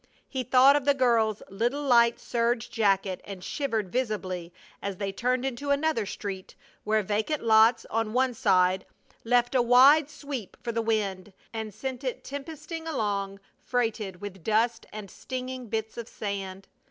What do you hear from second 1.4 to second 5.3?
little light serge jacket and shivered visibly as they